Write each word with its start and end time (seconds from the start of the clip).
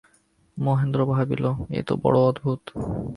মহেন্দ্র 0.57 0.99
ভাবিল, 1.05 1.43
এ 1.69 1.79
তো 1.87 1.93
বড়ো 2.03 2.21
অদ্ভুত। 2.27 2.61